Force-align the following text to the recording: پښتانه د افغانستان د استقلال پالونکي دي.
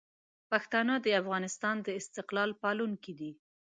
پښتانه 0.51 0.93
د 1.05 1.07
افغانستان 1.21 1.75
د 1.81 1.87
استقلال 1.99 2.51
پالونکي 2.61 3.13
دي. 3.19 3.31